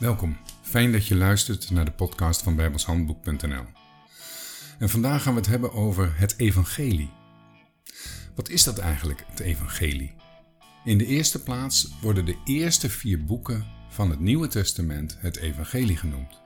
[0.00, 3.64] Welkom, fijn dat je luistert naar de podcast van bijbelshandboek.nl.
[4.78, 7.10] En vandaag gaan we het hebben over het evangelie.
[8.34, 10.14] Wat is dat eigenlijk, het evangelie?
[10.84, 15.96] In de eerste plaats worden de eerste vier boeken van het Nieuwe Testament het evangelie
[15.96, 16.40] genoemd.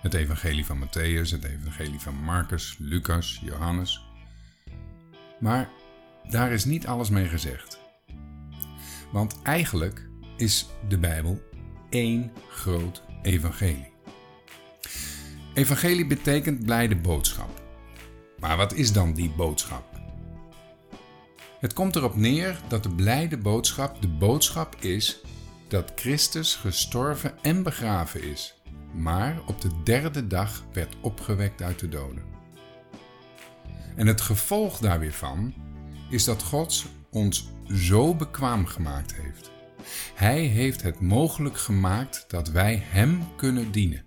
[0.00, 4.04] Het evangelie van Matthäus, het evangelie van Marcus, Lucas, Johannes.
[5.40, 5.70] Maar
[6.30, 7.78] daar is niet alles mee gezegd.
[9.12, 11.48] Want eigenlijk is de Bijbel
[11.90, 13.92] één groot evangelie.
[15.54, 17.62] Evangelie betekent blijde boodschap.
[18.38, 19.84] Maar wat is dan die boodschap?
[21.60, 25.20] Het komt erop neer dat de blijde boodschap de boodschap is
[25.68, 28.62] dat Christus gestorven en begraven is,
[28.94, 32.24] maar op de derde dag werd opgewekt uit de doden.
[33.96, 35.54] En het gevolg daar weer van
[36.10, 39.50] is dat God ons zo bekwaam gemaakt heeft
[40.14, 44.04] hij heeft het mogelijk gemaakt dat wij Hem kunnen dienen.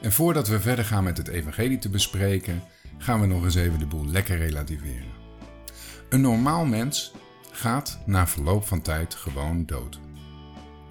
[0.00, 2.62] En voordat we verder gaan met het Evangelie te bespreken,
[2.98, 5.12] gaan we nog eens even de boel lekker relativeren.
[6.08, 7.12] Een normaal mens
[7.50, 10.00] gaat na verloop van tijd gewoon dood.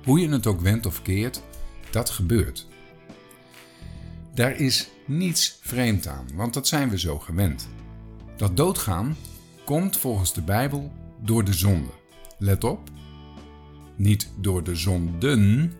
[0.03, 1.43] Hoe je het ook wendt of keert,
[1.91, 2.67] dat gebeurt.
[4.33, 7.67] Daar is niets vreemd aan, want dat zijn we zo gewend.
[8.37, 9.15] Dat doodgaan
[9.65, 12.02] komt volgens de Bijbel door de zonde.
[12.43, 12.89] Let op,
[13.95, 15.73] niet door de zonden,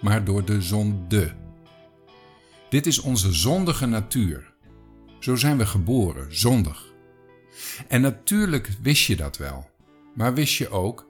[0.00, 1.34] maar door de zonde.
[2.70, 4.54] Dit is onze zondige natuur.
[5.18, 6.92] Zo zijn we geboren, zondig.
[7.88, 9.70] En natuurlijk wist je dat wel,
[10.14, 11.06] maar wist je ook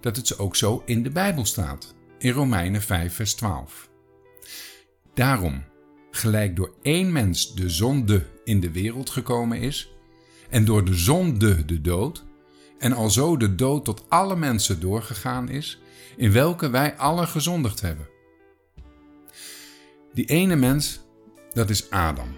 [0.00, 3.90] dat het ook zo in de Bijbel staat, in Romeinen 5, vers 12.
[5.14, 5.64] Daarom,
[6.10, 9.92] gelijk door één mens de zonde in de wereld gekomen is,
[10.50, 12.26] en door de zonde de dood,
[12.78, 15.80] en alzo de dood tot alle mensen doorgegaan is,
[16.16, 18.08] in welke wij alle gezondigd hebben.
[20.12, 21.00] Die ene mens,
[21.52, 22.36] dat is Adam.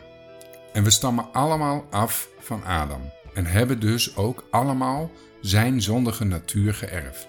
[0.72, 5.10] En we stammen allemaal af van Adam en hebben dus ook allemaal
[5.40, 7.26] zijn zondige natuur geërfd.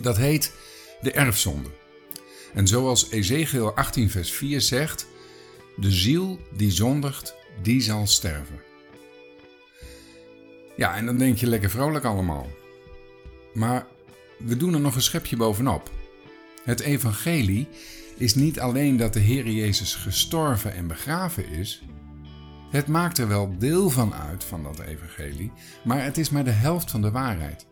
[0.00, 0.54] Dat heet
[1.00, 1.70] de erfzonde.
[2.54, 5.06] En zoals Ezekiel 18 vers 4 zegt,
[5.76, 8.60] de ziel die zondigt, die zal sterven.
[10.76, 12.48] Ja, en dan denk je lekker vrolijk allemaal.
[13.54, 13.86] Maar
[14.38, 15.90] we doen er nog een schepje bovenop.
[16.64, 17.68] Het evangelie
[18.16, 21.82] is niet alleen dat de Heer Jezus gestorven en begraven is.
[22.70, 25.52] Het maakt er wel deel van uit van dat evangelie,
[25.84, 27.66] maar het is maar de helft van de waarheid.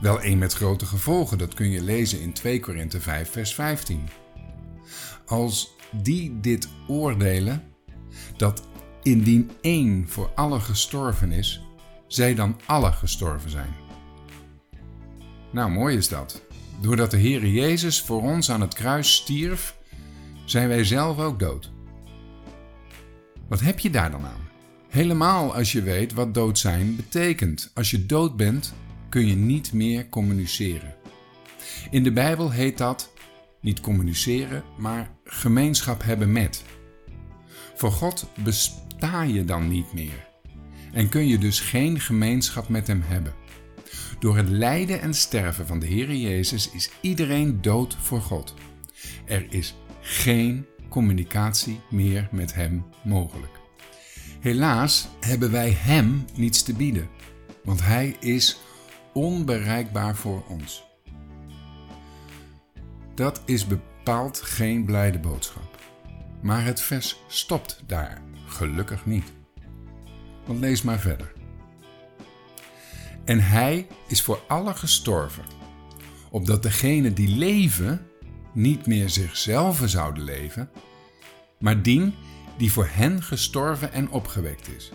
[0.00, 4.08] Wel een met grote gevolgen, dat kun je lezen in 2 Korinthe 5 vers 15.
[5.26, 7.62] Als die dit oordelen,
[8.36, 8.62] dat
[9.02, 11.62] Indien één voor alle gestorven is,
[12.06, 13.74] zij dan alle gestorven zijn.
[15.52, 16.42] Nou, mooi is dat.
[16.80, 19.76] Doordat de Heer Jezus voor ons aan het kruis stierf,
[20.44, 21.72] zijn wij zelf ook dood.
[23.48, 24.48] Wat heb je daar dan aan?
[24.88, 27.70] Helemaal als je weet wat dood zijn betekent.
[27.74, 28.74] Als je dood bent,
[29.08, 30.94] kun je niet meer communiceren.
[31.90, 33.12] In de Bijbel heet dat
[33.60, 36.64] niet communiceren, maar gemeenschap hebben met.
[37.82, 40.28] Voor God sta je dan niet meer
[40.92, 43.34] en kun je dus geen gemeenschap met Hem hebben.
[44.18, 48.54] Door het lijden en sterven van de Heer Jezus is iedereen dood voor God.
[49.24, 53.60] Er is geen communicatie meer met Hem mogelijk.
[54.40, 57.08] Helaas hebben wij Hem niets te bieden,
[57.64, 58.60] want Hij is
[59.12, 60.84] onbereikbaar voor ons.
[63.14, 65.91] Dat is bepaald geen blijde boodschap.
[66.42, 68.22] Maar het vers stopt daar
[68.52, 69.32] Gelukkig niet.
[70.46, 71.32] Want lees maar verder.
[73.24, 75.44] En hij is voor alle gestorven,
[76.30, 78.06] opdat degenen die leven
[78.52, 80.70] niet meer zichzelf zouden leven,
[81.58, 82.14] maar dien
[82.58, 84.90] die voor hen gestorven en opgewekt is.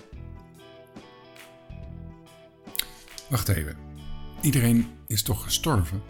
[3.30, 3.78] Wacht even,
[4.42, 6.02] iedereen is toch gestorven?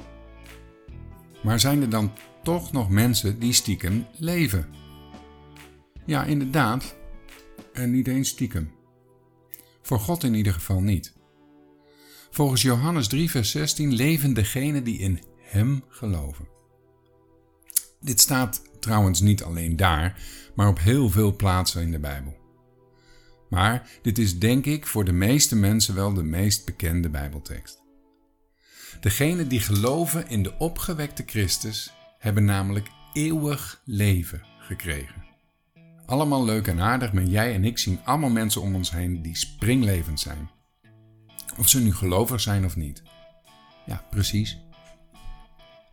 [1.43, 2.11] Maar zijn er dan
[2.43, 4.86] toch nog mensen die stiekem leven?
[6.07, 6.95] Ja, inderdaad,
[7.73, 8.71] en niet eens stiekem.
[9.81, 11.13] Voor God in ieder geval niet.
[12.29, 16.47] Volgens Johannes 3, vers 16 leven degenen die in Hem geloven.
[17.99, 20.21] Dit staat trouwens niet alleen daar,
[20.55, 22.37] maar op heel veel plaatsen in de Bijbel.
[23.49, 27.81] Maar dit is denk ik voor de meeste mensen wel de meest bekende Bijbeltekst.
[28.99, 35.26] Degenen die geloven in de opgewekte Christus hebben namelijk eeuwig leven gekregen.
[36.07, 39.35] Allemaal leuk en aardig, maar jij en ik zien allemaal mensen om ons heen die
[39.35, 40.49] springlevend zijn.
[41.57, 43.03] Of ze nu gelovig zijn of niet.
[43.85, 44.57] Ja, precies.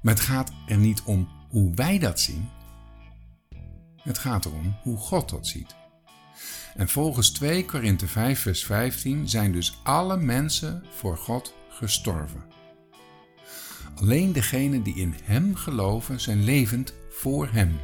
[0.01, 2.49] Maar het gaat er niet om hoe wij dat zien.
[4.03, 5.75] Het gaat erom hoe God dat ziet.
[6.77, 12.45] En volgens 2 Korinthe 5 vers 15 zijn dus alle mensen voor God gestorven.
[13.95, 17.79] Alleen degenen die in Hem geloven zijn levend voor Hem.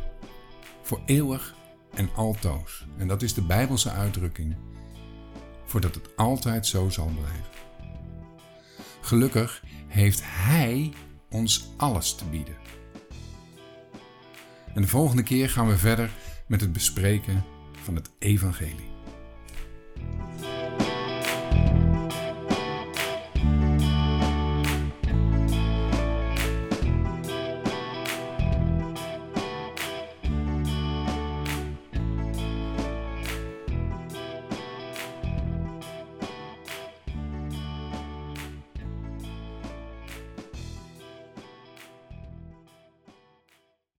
[0.82, 1.54] Voor eeuwig
[1.94, 2.86] en altoos.
[2.98, 4.56] En dat is de Bijbelse uitdrukking.
[5.64, 7.44] Voordat het altijd zo zal blijven.
[9.00, 10.92] Gelukkig heeft Hij
[11.30, 12.56] ons alles te bieden.
[14.74, 16.10] En de volgende keer gaan we verder
[16.46, 17.44] met het bespreken
[17.82, 18.90] van het Evangelie.